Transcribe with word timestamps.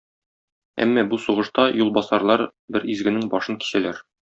Әмма 0.85 1.03
бу 1.11 1.19
сугышта 1.25 1.65
юлбасарлар 1.83 2.45
бер 2.77 2.89
изгенең 2.97 3.31
башын 3.37 3.61
кисәләр. 3.67 4.05